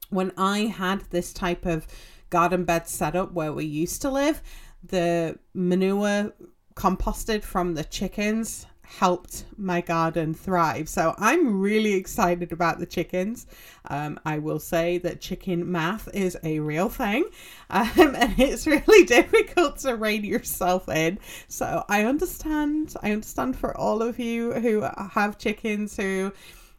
when 0.09 0.31
I 0.37 0.65
had 0.65 1.01
this 1.09 1.33
type 1.33 1.65
of 1.65 1.87
garden 2.31 2.63
bed 2.63 2.87
setup 2.87 3.31
where 3.33 3.53
we 3.53 3.65
used 3.65 4.01
to 4.01 4.09
live, 4.09 4.41
the 4.83 5.37
manure 5.53 6.33
composted 6.73 7.43
from 7.43 7.75
the 7.75 7.83
chickens 7.83 8.65
helped 8.99 9.45
my 9.57 9.79
garden 9.79 10.33
thrive. 10.33 10.89
So 10.89 11.15
I'm 11.17 11.61
really 11.61 11.93
excited 11.93 12.51
about 12.51 12.79
the 12.79 12.85
chickens. 12.85 13.47
Um, 13.85 14.19
I 14.25 14.39
will 14.39 14.59
say 14.59 14.97
that 14.99 15.21
chicken 15.21 15.71
math 15.71 16.09
is 16.13 16.37
a 16.43 16.59
real 16.59 16.89
thing 16.89 17.29
um, 17.69 17.91
and 17.95 18.37
it's 18.37 18.67
really 18.67 19.05
difficult 19.17 19.77
to 19.79 19.95
rein 19.95 20.25
yourself 20.25 20.89
in. 20.89 21.19
So 21.47 21.85
I 21.87 22.03
understand. 22.03 22.95
I 23.01 23.11
understand 23.11 23.55
for 23.55 23.77
all 23.77 24.01
of 24.01 24.19
you 24.19 24.53
who 24.53 24.81
have 24.81 25.37
chickens 25.37 25.95
who 25.95 26.33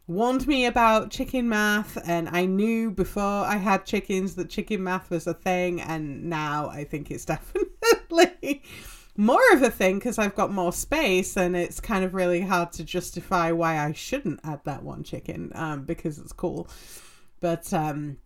warned 0.07 0.47
me 0.47 0.65
about 0.65 1.11
chicken 1.11 1.47
math 1.47 1.97
and 2.07 2.27
I 2.29 2.45
knew 2.45 2.91
before 2.91 3.23
I 3.23 3.55
had 3.55 3.85
chickens 3.85 4.35
that 4.35 4.49
chicken 4.49 4.83
math 4.83 5.09
was 5.09 5.27
a 5.27 5.33
thing 5.33 5.79
and 5.79 6.25
now 6.25 6.69
I 6.69 6.83
think 6.83 7.09
it's 7.09 7.25
definitely 8.13 8.63
more 9.15 9.41
of 9.53 9.61
a 9.61 9.69
thing 9.69 9.99
because 9.99 10.17
I've 10.17 10.35
got 10.35 10.51
more 10.51 10.73
space 10.73 11.37
and 11.37 11.55
it's 11.55 11.79
kind 11.79 12.03
of 12.03 12.13
really 12.13 12.41
hard 12.41 12.71
to 12.73 12.83
justify 12.83 13.51
why 13.51 13.79
I 13.79 13.93
shouldn't 13.93 14.41
add 14.43 14.61
that 14.65 14.83
one 14.83 15.03
chicken 15.03 15.51
um, 15.55 15.83
because 15.83 16.19
it's 16.19 16.33
cool. 16.33 16.67
But 17.39 17.71
um, 17.73 18.17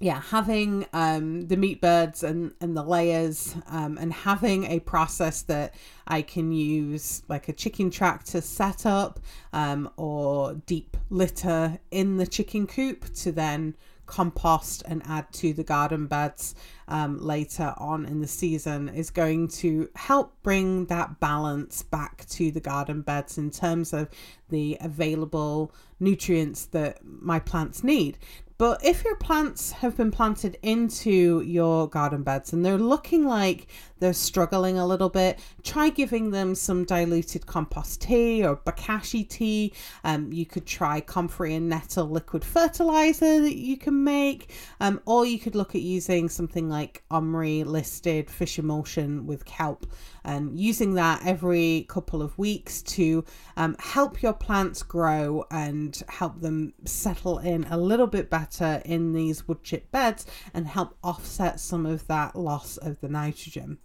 yeah, 0.00 0.20
having 0.20 0.86
um, 0.92 1.46
the 1.46 1.56
meat 1.56 1.80
birds 1.80 2.24
and, 2.24 2.52
and 2.60 2.76
the 2.76 2.82
layers 2.82 3.54
um, 3.68 3.98
and 3.98 4.12
having 4.12 4.64
a 4.64 4.80
process 4.80 5.42
that 5.42 5.74
I 6.06 6.22
can 6.22 6.50
use, 6.50 7.22
like 7.28 7.48
a 7.48 7.52
chicken 7.52 7.90
track 7.90 8.24
to 8.24 8.42
set 8.42 8.84
up 8.84 9.20
um, 9.52 9.88
or 9.96 10.54
deep 10.66 10.96
litter 11.10 11.78
in 11.90 12.16
the 12.16 12.26
chicken 12.26 12.66
coop 12.66 13.12
to 13.14 13.32
then 13.32 13.76
compost 14.06 14.82
and 14.86 15.02
add 15.06 15.32
to 15.32 15.52
the 15.54 15.64
garden 15.64 16.06
beds 16.06 16.54
um, 16.88 17.18
later 17.18 17.72
on 17.78 18.04
in 18.04 18.20
the 18.20 18.28
season 18.28 18.88
is 18.90 19.08
going 19.08 19.48
to 19.48 19.88
help 19.96 20.34
bring 20.42 20.84
that 20.86 21.18
balance 21.20 21.82
back 21.82 22.26
to 22.26 22.50
the 22.50 22.60
garden 22.60 23.00
beds 23.00 23.38
in 23.38 23.50
terms 23.50 23.94
of 23.94 24.08
the 24.50 24.76
available 24.80 25.72
nutrients 25.98 26.66
that 26.66 26.98
my 27.02 27.38
plants 27.38 27.82
need. 27.82 28.18
But 28.58 28.84
if 28.84 29.04
your 29.04 29.16
plants 29.16 29.72
have 29.72 29.96
been 29.96 30.10
planted 30.10 30.58
into 30.62 31.40
your 31.40 31.88
garden 31.88 32.22
beds 32.22 32.52
and 32.52 32.64
they're 32.64 32.78
looking 32.78 33.26
like 33.26 33.66
they're 33.98 34.12
struggling 34.12 34.78
a 34.78 34.86
little 34.86 35.08
bit, 35.08 35.38
try 35.62 35.88
giving 35.88 36.30
them 36.30 36.54
some 36.54 36.84
diluted 36.84 37.46
compost 37.46 38.02
tea 38.02 38.44
or 38.44 38.56
bokashi 38.56 39.28
tea. 39.28 39.72
Um, 40.04 40.32
you 40.32 40.46
could 40.46 40.66
try 40.66 41.00
comfrey 41.00 41.54
and 41.54 41.68
nettle 41.68 42.08
liquid 42.08 42.44
fertilizer 42.44 43.40
that 43.40 43.56
you 43.56 43.76
can 43.76 44.04
make, 44.04 44.52
um, 44.80 45.00
or 45.06 45.24
you 45.24 45.38
could 45.38 45.54
look 45.54 45.74
at 45.74 45.82
using 45.82 46.28
something 46.28 46.68
like 46.68 47.02
OMRI 47.10 47.64
listed 47.64 48.30
fish 48.30 48.58
emulsion 48.58 49.26
with 49.26 49.44
kelp 49.44 49.86
and 50.24 50.58
using 50.58 50.94
that 50.94 51.20
every 51.24 51.86
couple 51.88 52.22
of 52.22 52.36
weeks 52.38 52.82
to 52.82 53.24
um, 53.56 53.76
help 53.78 54.22
your 54.22 54.32
plants 54.32 54.82
grow 54.82 55.44
and 55.50 56.02
help 56.08 56.40
them 56.40 56.72
settle 56.84 57.38
in 57.38 57.64
a 57.64 57.76
little 57.76 58.06
bit 58.06 58.30
better 58.30 58.82
in 58.84 59.12
these 59.12 59.46
wood 59.48 59.62
chip 59.62 59.90
beds 59.90 60.26
and 60.54 60.66
help 60.66 60.96
offset 61.02 61.60
some 61.60 61.86
of 61.86 62.06
that 62.06 62.36
loss 62.36 62.76
of 62.76 63.00
the 63.00 63.08
nitrogen. 63.08 63.78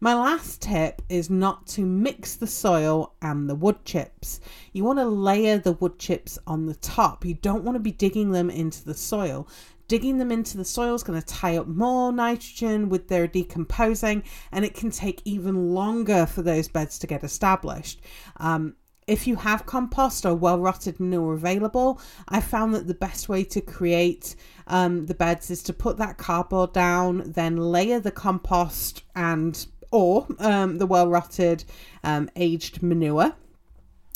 My 0.00 0.14
last 0.14 0.60
tip 0.60 1.00
is 1.08 1.30
not 1.30 1.66
to 1.68 1.86
mix 1.86 2.34
the 2.34 2.46
soil 2.46 3.14
and 3.22 3.48
the 3.48 3.54
wood 3.54 3.84
chips. 3.84 4.40
You 4.72 4.84
want 4.84 4.98
to 4.98 5.06
layer 5.06 5.58
the 5.58 5.72
wood 5.72 5.98
chips 5.98 6.38
on 6.46 6.66
the 6.66 6.74
top. 6.74 7.24
You 7.24 7.34
don't 7.34 7.64
want 7.64 7.76
to 7.76 7.80
be 7.80 7.92
digging 7.92 8.32
them 8.32 8.50
into 8.50 8.84
the 8.84 8.94
soil 8.94 9.48
digging 9.88 10.18
them 10.18 10.32
into 10.32 10.56
the 10.56 10.64
soil 10.64 10.94
is 10.94 11.02
going 11.02 11.20
to 11.20 11.26
tie 11.26 11.56
up 11.56 11.66
more 11.66 12.12
nitrogen 12.12 12.88
with 12.88 13.08
their 13.08 13.26
decomposing, 13.26 14.22
and 14.52 14.64
it 14.64 14.74
can 14.74 14.90
take 14.90 15.22
even 15.24 15.74
longer 15.74 16.26
for 16.26 16.42
those 16.42 16.68
beds 16.68 16.98
to 16.98 17.06
get 17.06 17.24
established. 17.24 18.00
Um, 18.38 18.76
if 19.06 19.26
you 19.26 19.36
have 19.36 19.66
compost 19.66 20.24
or 20.24 20.34
well 20.34 20.58
rotted 20.58 20.98
manure 20.98 21.34
available, 21.34 22.00
I 22.28 22.40
found 22.40 22.74
that 22.74 22.86
the 22.86 22.94
best 22.94 23.28
way 23.28 23.44
to 23.44 23.60
create 23.60 24.34
um, 24.66 25.06
the 25.06 25.14
beds 25.14 25.50
is 25.50 25.62
to 25.64 25.72
put 25.72 25.98
that 25.98 26.16
cardboard 26.16 26.72
down, 26.72 27.32
then 27.32 27.56
layer 27.56 28.00
the 28.00 28.10
compost 28.10 29.02
and 29.14 29.66
or 29.90 30.26
um, 30.38 30.78
the 30.78 30.86
well 30.86 31.08
rotted 31.08 31.64
um, 32.02 32.30
aged 32.34 32.82
manure 32.82 33.34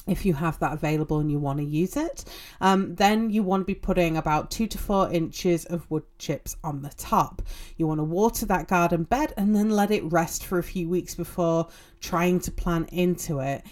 if 0.08 0.24
you 0.24 0.34
have 0.34 0.58
that 0.58 0.72
available 0.72 1.18
and 1.18 1.30
you 1.30 1.38
want 1.38 1.58
to 1.58 1.64
use 1.64 1.96
it. 1.96 2.24
Um, 2.60 2.94
then 2.94 3.30
you 3.30 3.42
want 3.42 3.62
to 3.62 3.64
be 3.64 3.74
putting 3.74 4.16
about 4.16 4.50
two 4.50 4.66
to 4.66 4.78
four 4.78 5.10
inches 5.10 5.64
of 5.66 5.90
wood 5.90 6.04
chips 6.18 6.56
on 6.64 6.82
the 6.82 6.90
top. 6.90 7.42
You 7.76 7.86
want 7.86 7.98
to 7.98 8.04
water 8.04 8.46
that 8.46 8.68
garden 8.68 9.04
bed 9.04 9.34
and 9.36 9.54
then 9.54 9.70
let 9.70 9.90
it 9.90 10.04
rest 10.10 10.44
for 10.44 10.58
a 10.58 10.62
few 10.62 10.88
weeks 10.88 11.14
before 11.14 11.68
trying 12.00 12.40
to 12.40 12.50
plant 12.50 12.90
into 12.90 13.40
it. 13.40 13.64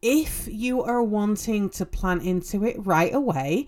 If 0.00 0.46
you 0.50 0.82
are 0.82 1.02
wanting 1.02 1.70
to 1.70 1.84
plant 1.84 2.22
into 2.22 2.64
it 2.64 2.76
right 2.86 3.12
away, 3.12 3.66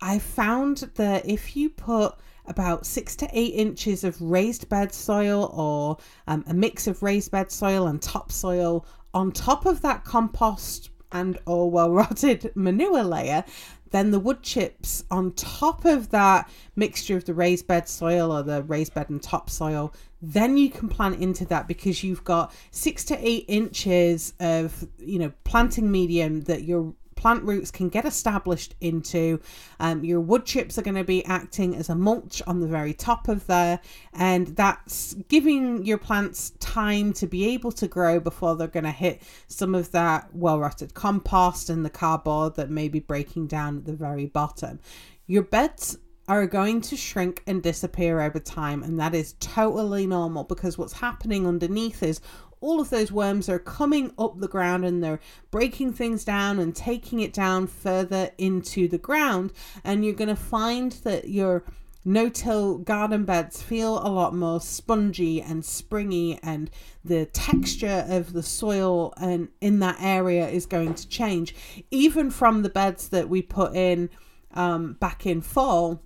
I 0.00 0.18
found 0.18 0.90
that 0.96 1.26
if 1.26 1.56
you 1.56 1.70
put 1.70 2.14
about 2.46 2.84
six 2.84 3.16
to 3.16 3.28
eight 3.32 3.54
inches 3.54 4.04
of 4.04 4.20
raised 4.20 4.68
bed 4.68 4.92
soil 4.92 5.50
or 5.54 5.96
um, 6.26 6.44
a 6.46 6.54
mix 6.54 6.86
of 6.86 7.02
raised 7.02 7.30
bed 7.30 7.50
soil 7.50 7.86
and 7.86 8.02
topsoil 8.02 8.86
on 9.14 9.32
top 9.32 9.64
of 9.64 9.80
that 9.82 10.04
compost 10.04 10.90
and 11.14 11.38
or 11.46 11.70
well 11.70 11.90
rotted 11.90 12.52
manure 12.54 13.02
layer, 13.02 13.44
then 13.92 14.10
the 14.10 14.18
wood 14.18 14.42
chips 14.42 15.04
on 15.10 15.32
top 15.32 15.84
of 15.84 16.10
that 16.10 16.50
mixture 16.76 17.16
of 17.16 17.24
the 17.24 17.32
raised 17.32 17.66
bed 17.66 17.88
soil 17.88 18.32
or 18.32 18.42
the 18.42 18.62
raised 18.64 18.92
bed 18.92 19.08
and 19.08 19.22
topsoil, 19.22 19.94
then 20.20 20.56
you 20.56 20.68
can 20.68 20.88
plant 20.88 21.20
into 21.22 21.44
that 21.46 21.68
because 21.68 22.02
you've 22.02 22.24
got 22.24 22.52
six 22.72 23.04
to 23.04 23.26
eight 23.26 23.44
inches 23.46 24.34
of 24.40 24.86
you 24.98 25.18
know 25.18 25.32
planting 25.44 25.90
medium 25.90 26.42
that 26.42 26.64
you're 26.64 26.92
plant 27.24 27.42
roots 27.42 27.70
can 27.70 27.88
get 27.88 28.04
established 28.04 28.74
into. 28.82 29.40
Um, 29.80 30.04
your 30.04 30.20
wood 30.20 30.44
chips 30.44 30.76
are 30.76 30.82
going 30.82 30.96
to 30.96 31.04
be 31.04 31.24
acting 31.24 31.74
as 31.74 31.88
a 31.88 31.94
mulch 31.94 32.42
on 32.46 32.60
the 32.60 32.66
very 32.66 32.92
top 32.92 33.28
of 33.28 33.46
there, 33.46 33.80
and 34.12 34.48
that's 34.48 35.14
giving 35.30 35.86
your 35.86 35.96
plants 35.96 36.50
time 36.60 37.14
to 37.14 37.26
be 37.26 37.48
able 37.54 37.72
to 37.72 37.88
grow 37.88 38.20
before 38.20 38.56
they're 38.56 38.68
going 38.68 38.84
to 38.84 38.90
hit 38.90 39.22
some 39.46 39.74
of 39.74 39.90
that 39.92 40.28
well 40.34 40.60
rotted 40.60 40.92
compost 40.92 41.70
and 41.70 41.82
the 41.82 41.88
cardboard 41.88 42.56
that 42.56 42.68
may 42.68 42.88
be 42.88 43.00
breaking 43.00 43.46
down 43.46 43.78
at 43.78 43.86
the 43.86 43.94
very 43.94 44.26
bottom. 44.26 44.78
Your 45.26 45.44
beds 45.44 45.96
are 46.28 46.46
going 46.46 46.82
to 46.82 46.96
shrink 46.96 47.42
and 47.46 47.62
disappear 47.62 48.20
over 48.20 48.38
time, 48.38 48.82
and 48.82 49.00
that 49.00 49.14
is 49.14 49.34
totally 49.40 50.06
normal 50.06 50.44
because 50.44 50.76
what's 50.76 50.92
happening 50.92 51.46
underneath 51.46 52.02
is 52.02 52.20
all 52.64 52.80
of 52.80 52.88
those 52.88 53.12
worms 53.12 53.48
are 53.50 53.58
coming 53.58 54.10
up 54.18 54.40
the 54.40 54.48
ground 54.48 54.86
and 54.86 55.04
they're 55.04 55.20
breaking 55.50 55.92
things 55.92 56.24
down 56.24 56.58
and 56.58 56.74
taking 56.74 57.20
it 57.20 57.32
down 57.32 57.66
further 57.66 58.30
into 58.38 58.88
the 58.88 58.96
ground. 58.96 59.52
And 59.84 60.02
you're 60.02 60.14
going 60.14 60.28
to 60.28 60.36
find 60.36 60.92
that 61.04 61.28
your 61.28 61.62
no 62.06 62.30
till 62.30 62.78
garden 62.78 63.24
beds 63.24 63.62
feel 63.62 63.98
a 63.98 64.08
lot 64.08 64.34
more 64.34 64.60
spongy 64.60 65.40
and 65.40 65.64
springy, 65.64 66.38
and 66.42 66.70
the 67.04 67.26
texture 67.26 68.04
of 68.08 68.32
the 68.32 68.42
soil 68.42 69.14
and 69.16 69.48
in 69.60 69.78
that 69.80 69.96
area 70.00 70.48
is 70.48 70.66
going 70.66 70.94
to 70.94 71.08
change. 71.08 71.54
Even 71.90 72.30
from 72.30 72.62
the 72.62 72.68
beds 72.68 73.08
that 73.08 73.28
we 73.28 73.40
put 73.42 73.74
in 73.74 74.10
um, 74.52 74.94
back 74.94 75.26
in 75.26 75.40
fall, 75.40 76.02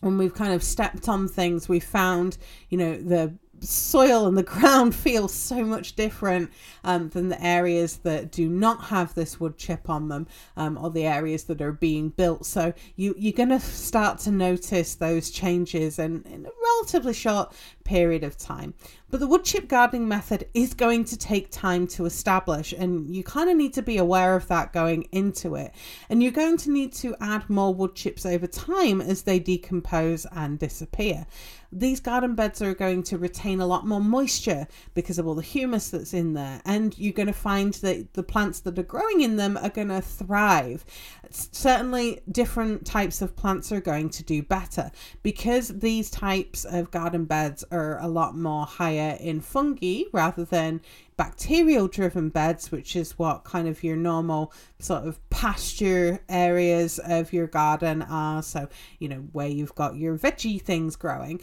when 0.00 0.16
we've 0.16 0.34
kind 0.34 0.52
of 0.52 0.62
stepped 0.62 1.08
on 1.08 1.28
things, 1.28 1.68
we 1.68 1.80
found, 1.80 2.38
you 2.68 2.78
know, 2.78 2.96
the 2.96 3.34
soil 3.60 4.26
and 4.26 4.36
the 4.36 4.42
ground 4.42 4.94
feels 4.94 5.32
so 5.32 5.64
much 5.64 5.94
different 5.94 6.50
um, 6.84 7.08
than 7.10 7.28
the 7.28 7.42
areas 7.44 7.98
that 7.98 8.30
do 8.30 8.48
not 8.48 8.84
have 8.84 9.14
this 9.14 9.40
wood 9.40 9.56
chip 9.56 9.88
on 9.90 10.08
them 10.08 10.26
um, 10.56 10.78
or 10.78 10.90
the 10.90 11.06
areas 11.06 11.44
that 11.44 11.60
are 11.60 11.72
being 11.72 12.10
built. 12.10 12.46
So 12.46 12.72
you, 12.96 13.14
you're 13.18 13.32
going 13.32 13.48
to 13.50 13.60
start 13.60 14.18
to 14.20 14.30
notice 14.30 14.94
those 14.94 15.30
changes 15.30 15.98
in, 15.98 16.22
in 16.22 16.46
a 16.46 16.50
relatively 16.62 17.14
short 17.14 17.52
period 17.84 18.22
of 18.22 18.36
time. 18.36 18.74
But 19.10 19.20
the 19.20 19.26
wood 19.26 19.44
chip 19.44 19.68
gardening 19.68 20.06
method 20.06 20.46
is 20.52 20.74
going 20.74 21.06
to 21.06 21.16
take 21.16 21.50
time 21.50 21.86
to 21.88 22.04
establish, 22.04 22.74
and 22.74 23.14
you 23.14 23.24
kind 23.24 23.48
of 23.48 23.56
need 23.56 23.72
to 23.74 23.82
be 23.82 23.96
aware 23.96 24.36
of 24.36 24.46
that 24.48 24.74
going 24.74 25.04
into 25.12 25.54
it. 25.54 25.72
And 26.10 26.22
you're 26.22 26.30
going 26.30 26.58
to 26.58 26.70
need 26.70 26.92
to 26.94 27.16
add 27.18 27.48
more 27.48 27.72
wood 27.72 27.94
chips 27.94 28.26
over 28.26 28.46
time 28.46 29.00
as 29.00 29.22
they 29.22 29.38
decompose 29.38 30.26
and 30.32 30.58
disappear 30.58 31.26
these 31.70 32.00
garden 32.00 32.34
beds 32.34 32.62
are 32.62 32.74
going 32.74 33.02
to 33.04 33.18
retain 33.18 33.60
a 33.60 33.66
lot 33.66 33.86
more 33.86 34.00
moisture 34.00 34.66
because 34.94 35.18
of 35.18 35.26
all 35.26 35.34
the 35.34 35.42
humus 35.42 35.90
that's 35.90 36.14
in 36.14 36.34
there. 36.34 36.60
And 36.64 36.96
you're 36.98 37.12
going 37.12 37.26
to 37.26 37.32
find 37.32 37.74
that 37.74 38.14
the 38.14 38.22
plants 38.22 38.60
that 38.60 38.78
are 38.78 38.82
growing 38.82 39.20
in 39.20 39.36
them 39.36 39.56
are 39.58 39.68
going 39.68 39.88
to 39.88 40.00
thrive. 40.00 40.84
Certainly, 41.30 42.20
different 42.30 42.86
types 42.86 43.20
of 43.20 43.36
plants 43.36 43.70
are 43.70 43.80
going 43.80 44.08
to 44.10 44.22
do 44.24 44.42
better 44.42 44.90
because 45.22 45.68
these 45.68 46.10
types 46.10 46.64
of 46.64 46.90
garden 46.90 47.26
beds 47.26 47.64
are 47.70 48.00
a 48.00 48.08
lot 48.08 48.36
more 48.36 48.64
higher 48.64 49.18
in 49.20 49.40
fungi 49.40 50.04
rather 50.12 50.44
than 50.44 50.80
bacterial 51.18 51.88
driven 51.88 52.30
beds, 52.30 52.72
which 52.72 52.96
is 52.96 53.18
what 53.18 53.44
kind 53.44 53.68
of 53.68 53.84
your 53.84 53.96
normal 53.96 54.52
sort 54.78 55.06
of 55.06 55.18
pasture 55.28 56.20
areas 56.28 56.98
of 57.00 57.32
your 57.32 57.48
garden 57.48 58.00
are. 58.02 58.42
So, 58.42 58.68
you 59.00 59.08
know, 59.08 59.28
where 59.32 59.48
you've 59.48 59.74
got 59.74 59.96
your 59.96 60.16
veggie 60.16 60.62
things 60.62 60.96
growing. 60.96 61.40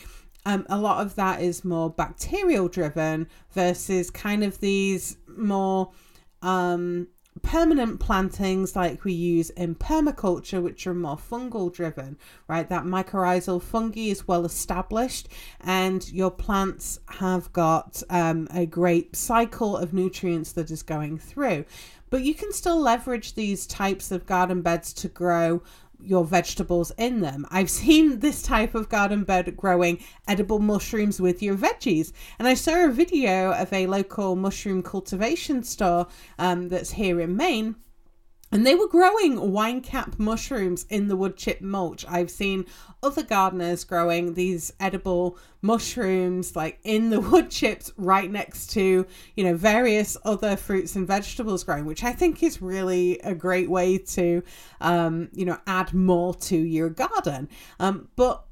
Um, 0.47 0.65
a 0.69 0.77
lot 0.79 1.05
of 1.05 1.15
that 1.15 1.41
is 1.41 1.65
more 1.65 1.89
bacterial 1.89 2.67
driven 2.69 3.27
versus 3.51 4.09
kind 4.09 4.43
of 4.43 4.59
these 4.59 5.17
more 5.27 5.91
um, 6.41 7.07
permanent 7.45 7.99
plantings 7.99 8.75
like 8.75 9.03
we 9.03 9.13
use 9.13 9.51
in 9.51 9.75
permaculture, 9.75 10.61
which 10.61 10.87
are 10.87 10.93
more 10.95 11.15
fungal 11.15 11.71
driven, 11.71 12.17
right? 12.47 12.67
That 12.67 12.85
mycorrhizal 12.85 13.61
fungi 13.61 14.09
is 14.09 14.27
well 14.27 14.45
established, 14.45 15.29
and 15.61 16.11
your 16.11 16.31
plants 16.31 16.99
have 17.07 17.53
got 17.53 18.01
um, 18.09 18.47
a 18.51 18.65
great 18.65 19.15
cycle 19.15 19.77
of 19.77 19.93
nutrients 19.93 20.51
that 20.53 20.71
is 20.71 20.81
going 20.81 21.19
through. 21.19 21.65
But 22.09 22.23
you 22.23 22.33
can 22.33 22.51
still 22.51 22.79
leverage 22.79 23.33
these 23.33 23.67
types 23.67 24.11
of 24.11 24.25
garden 24.25 24.61
beds 24.61 24.91
to 24.93 25.07
grow 25.07 25.61
your 25.99 26.25
vegetables 26.25 26.91
in 26.97 27.21
them. 27.21 27.45
I've 27.49 27.69
seen 27.81 28.19
this 28.19 28.41
type 28.41 28.75
of 28.75 28.89
garden 28.89 29.23
bed 29.23 29.55
growing 29.55 29.99
edible 30.27 30.59
mushrooms 30.59 31.19
with 31.19 31.41
your 31.41 31.55
veggies. 31.55 32.11
And 32.39 32.47
I 32.47 32.53
saw 32.53 32.85
a 32.85 32.91
video 32.91 33.51
of 33.51 33.71
a 33.71 33.87
local 33.87 34.35
mushroom 34.35 34.83
cultivation 34.83 35.63
store 35.63 36.07
um, 36.37 36.69
that's 36.69 36.91
here 36.91 37.19
in 37.21 37.35
Maine 37.35 37.75
and 38.55 38.65
they 38.65 38.73
were 38.73 38.87
growing 38.87 39.51
wine 39.51 39.81
cap 39.81 40.17
mushrooms 40.17 40.85
in 40.89 41.09
the 41.09 41.17
wood 41.17 41.35
chip 41.35 41.59
mulch. 41.59 42.05
I've 42.07 42.31
seen 42.31 42.65
other 43.03 43.21
gardeners 43.21 43.83
growing 43.83 44.33
these 44.33 44.71
edible 44.79 45.37
mushrooms 45.61 46.55
like 46.55 46.79
in 46.85 47.09
the 47.09 47.19
wood 47.31 47.51
chips 47.51 47.91
right 47.97 48.31
next 48.31 48.67
to, 48.67 49.05
you 49.35 49.43
know, 49.43 49.57
various 49.57 50.15
other 50.23 50.55
fruits 50.55 50.95
and 50.95 51.05
vegetables 51.05 51.65
growing, 51.65 51.83
which 51.83 52.05
I 52.05 52.13
think 52.13 52.41
is 52.43 52.61
really 52.61 53.19
a 53.25 53.35
great 53.35 53.69
way 53.69 53.97
to, 53.97 54.41
um, 54.79 55.27
you 55.33 55.43
know, 55.43 55.57
add 55.67 55.93
more 55.93 56.33
to 56.35 56.55
your 56.55 56.89
garden. 56.89 57.49
Um, 57.81 58.07
but 58.15 58.45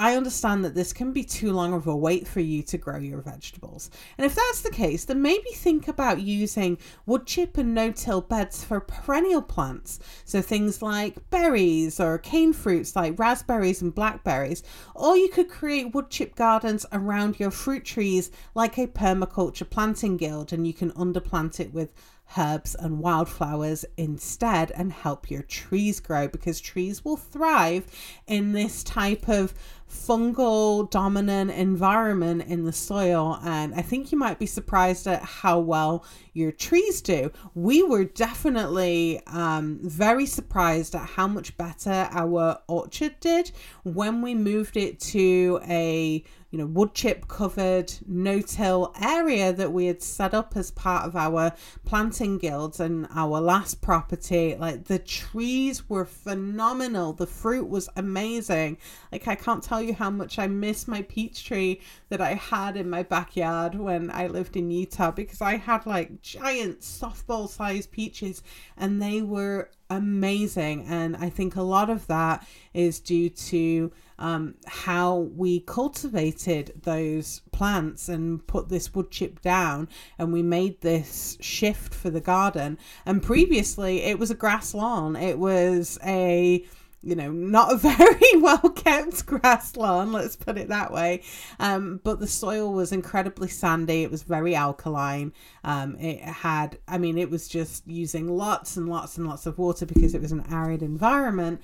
I 0.00 0.14
understand 0.14 0.64
that 0.64 0.76
this 0.76 0.92
can 0.92 1.12
be 1.12 1.24
too 1.24 1.52
long 1.52 1.72
of 1.72 1.88
a 1.88 1.96
wait 1.96 2.28
for 2.28 2.38
you 2.38 2.62
to 2.62 2.78
grow 2.78 2.98
your 2.98 3.20
vegetables. 3.20 3.90
And 4.16 4.24
if 4.24 4.36
that's 4.36 4.60
the 4.60 4.70
case, 4.70 5.04
then 5.04 5.20
maybe 5.20 5.50
think 5.50 5.88
about 5.88 6.20
using 6.20 6.78
wood 7.04 7.26
chip 7.26 7.58
and 7.58 7.74
no 7.74 7.90
till 7.90 8.20
beds 8.20 8.62
for 8.62 8.78
perennial 8.78 9.42
plants. 9.42 9.98
So 10.24 10.40
things 10.40 10.82
like 10.82 11.28
berries 11.30 11.98
or 11.98 12.16
cane 12.18 12.52
fruits 12.52 12.94
like 12.94 13.18
raspberries 13.18 13.82
and 13.82 13.92
blackberries. 13.92 14.62
Or 14.94 15.16
you 15.16 15.30
could 15.30 15.48
create 15.48 15.92
wood 15.92 16.10
chip 16.10 16.36
gardens 16.36 16.86
around 16.92 17.40
your 17.40 17.50
fruit 17.50 17.84
trees 17.84 18.30
like 18.54 18.78
a 18.78 18.86
permaculture 18.86 19.68
planting 19.68 20.16
guild 20.16 20.52
and 20.52 20.64
you 20.64 20.74
can 20.74 20.92
underplant 20.92 21.58
it 21.58 21.74
with 21.74 21.92
herbs 22.36 22.74
and 22.74 22.98
wildflowers 22.98 23.84
instead 23.96 24.70
and 24.72 24.92
help 24.92 25.30
your 25.30 25.42
trees 25.42 26.00
grow 26.00 26.28
because 26.28 26.60
trees 26.60 27.04
will 27.04 27.16
thrive 27.16 27.86
in 28.26 28.52
this 28.52 28.82
type 28.82 29.28
of 29.28 29.54
fungal 29.90 30.90
dominant 30.90 31.50
environment 31.50 32.42
in 32.46 32.64
the 32.64 32.72
soil 32.72 33.38
and 33.42 33.74
i 33.74 33.82
think 33.82 34.12
you 34.12 34.18
might 34.18 34.38
be 34.38 34.46
surprised 34.46 35.06
at 35.06 35.22
how 35.22 35.58
well 35.58 36.04
your 36.34 36.52
trees 36.52 37.00
do 37.00 37.30
we 37.54 37.82
were 37.82 38.04
definitely 38.04 39.20
um, 39.26 39.78
very 39.82 40.26
surprised 40.26 40.94
at 40.94 41.06
how 41.08 41.26
much 41.26 41.56
better 41.56 42.08
our 42.10 42.58
orchard 42.68 43.14
did 43.20 43.50
when 43.82 44.22
we 44.22 44.34
moved 44.34 44.76
it 44.76 45.00
to 45.00 45.60
a 45.68 46.22
you 46.50 46.58
know, 46.58 46.66
wood 46.66 46.94
chip 46.94 47.28
covered 47.28 47.92
no 48.06 48.40
till 48.40 48.94
area 49.02 49.52
that 49.52 49.70
we 49.70 49.84
had 49.84 50.02
set 50.02 50.32
up 50.32 50.56
as 50.56 50.70
part 50.70 51.04
of 51.04 51.14
our 51.14 51.52
planting 51.84 52.38
guilds 52.38 52.80
and 52.80 53.06
our 53.14 53.38
last 53.38 53.82
property. 53.82 54.56
Like 54.56 54.84
the 54.84 54.98
trees 54.98 55.90
were 55.90 56.06
phenomenal, 56.06 57.12
the 57.12 57.26
fruit 57.26 57.68
was 57.68 57.90
amazing. 57.96 58.78
Like, 59.12 59.28
I 59.28 59.34
can't 59.34 59.62
tell 59.62 59.77
you 59.82 59.94
how 59.94 60.10
much 60.10 60.38
I 60.38 60.46
miss 60.46 60.88
my 60.88 61.02
peach 61.02 61.44
tree 61.44 61.80
that 62.08 62.20
I 62.20 62.34
had 62.34 62.76
in 62.76 62.88
my 62.90 63.02
backyard 63.02 63.74
when 63.74 64.10
I 64.10 64.26
lived 64.26 64.56
in 64.56 64.70
Utah 64.70 65.10
because 65.10 65.40
I 65.40 65.56
had 65.56 65.86
like 65.86 66.22
giant 66.22 66.80
softball 66.80 67.48
sized 67.48 67.90
peaches 67.90 68.42
and 68.76 69.00
they 69.00 69.22
were 69.22 69.70
amazing. 69.90 70.84
And 70.86 71.16
I 71.16 71.30
think 71.30 71.56
a 71.56 71.62
lot 71.62 71.90
of 71.90 72.06
that 72.08 72.46
is 72.74 73.00
due 73.00 73.30
to 73.30 73.92
um, 74.18 74.54
how 74.66 75.16
we 75.36 75.60
cultivated 75.60 76.72
those 76.82 77.40
plants 77.52 78.08
and 78.08 78.44
put 78.46 78.68
this 78.68 78.94
wood 78.94 79.10
chip 79.10 79.40
down 79.40 79.88
and 80.18 80.32
we 80.32 80.42
made 80.42 80.80
this 80.80 81.38
shift 81.40 81.94
for 81.94 82.10
the 82.10 82.20
garden. 82.20 82.78
And 83.06 83.22
previously, 83.22 84.02
it 84.02 84.18
was 84.18 84.30
a 84.30 84.34
grass 84.34 84.74
lawn, 84.74 85.16
it 85.16 85.38
was 85.38 85.98
a 86.04 86.66
you 87.02 87.14
know, 87.14 87.30
not 87.30 87.72
a 87.72 87.76
very 87.96 88.36
well 88.36 88.70
kept 88.70 89.26
grass 89.26 89.76
lawn, 89.76 90.12
let's 90.12 90.36
put 90.36 90.58
it 90.58 90.68
that 90.68 90.92
way. 90.92 91.22
Um, 91.58 92.00
but 92.02 92.20
the 92.20 92.26
soil 92.26 92.72
was 92.72 92.92
incredibly 92.92 93.48
sandy, 93.48 94.02
it 94.02 94.10
was 94.10 94.22
very 94.22 94.54
alkaline. 94.54 95.32
Um, 95.64 95.96
it 95.96 96.20
had, 96.20 96.78
I 96.86 96.98
mean, 96.98 97.18
it 97.18 97.30
was 97.30 97.48
just 97.48 97.86
using 97.86 98.28
lots 98.28 98.76
and 98.76 98.88
lots 98.88 99.16
and 99.16 99.26
lots 99.26 99.46
of 99.46 99.58
water 99.58 99.86
because 99.86 100.14
it 100.14 100.22
was 100.22 100.32
an 100.32 100.44
arid 100.50 100.82
environment 100.82 101.60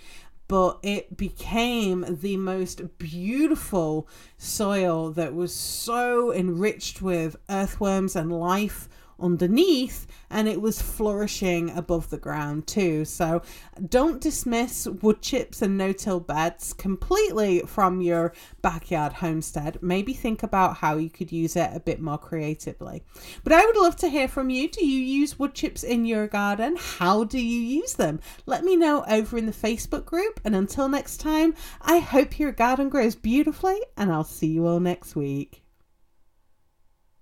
but 0.47 0.79
it 0.83 1.17
became 1.17 2.05
the 2.21 2.37
most 2.37 2.99
beautiful 2.99 4.07
soil 4.37 5.11
that 5.11 5.35
was 5.35 5.55
so 5.55 6.33
enriched 6.33 7.01
with 7.01 7.37
earthworms 7.49 8.15
and 8.15 8.31
life 8.31 8.89
underneath 9.25 10.07
and 10.31 10.47
it 10.49 10.61
was 10.61 10.83
flourishing 10.83 11.71
above 11.71 12.11
the 12.11 12.19
ground 12.19 12.67
too. 12.67 13.05
So 13.05 13.43
don't 13.89 14.21
dismiss 14.21 14.87
wood 14.87 15.23
chips 15.23 15.63
and 15.63 15.79
no-till 15.79 16.21
beds 16.21 16.73
completely 16.73 17.61
from 17.61 18.01
your 18.01 18.35
backyard 18.61 19.15
homestead. 19.15 19.79
Maybe 19.81 20.13
think 20.13 20.43
about 20.43 20.77
how 20.77 20.99
you 20.99 21.09
could 21.09 21.33
use 21.33 21.57
it 21.57 21.71
a 21.73 21.81
bit 21.81 22.01
more 22.01 22.19
creatively. 22.19 23.03
But 23.43 23.55
I 23.55 23.65
would 23.65 23.77
love 23.77 23.97
to 23.97 24.09
hear 24.09 24.29
from 24.29 24.51
you. 24.51 24.69
Do 24.69 24.87
you 24.87 25.01
use 25.01 25.39
wood 25.39 25.55
chips 25.55 25.83
in 25.83 26.05
your 26.05 26.27
garden? 26.27 26.77
How 26.79 27.25
do 27.25 27.41
you 27.41 27.61
use 27.61 27.95
them? 27.95 28.21
Let 28.47 28.65
me 28.65 28.77
know 28.77 29.05
over 29.09 29.39
in 29.39 29.47
the 29.47 29.53
Facebook 29.53 30.05
group. 30.05 30.41
And 30.45 30.55
until 30.55 30.89
next 30.89 31.19
time, 31.19 31.55
I 31.81 31.99
hope 31.99 32.39
your 32.39 32.53
garden 32.53 32.91
grows 32.91 33.15
beautifully 33.15 33.81
and 33.97 34.13
I'll 34.13 34.25
see 34.25 34.49
you 34.49 34.67
all 34.67 34.81
next 34.81 35.17
week. 35.17 35.64